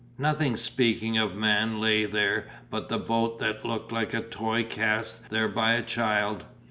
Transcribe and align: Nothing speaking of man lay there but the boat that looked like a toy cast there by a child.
Nothing 0.17 0.55
speaking 0.57 1.19
of 1.19 1.35
man 1.35 1.79
lay 1.79 2.05
there 2.05 2.47
but 2.71 2.89
the 2.89 2.97
boat 2.97 3.37
that 3.37 3.63
looked 3.63 3.91
like 3.91 4.15
a 4.15 4.21
toy 4.21 4.63
cast 4.63 5.29
there 5.29 5.47
by 5.47 5.73
a 5.73 5.83
child. 5.83 6.43